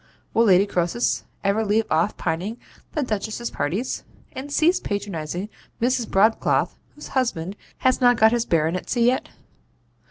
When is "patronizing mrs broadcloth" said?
4.79-6.75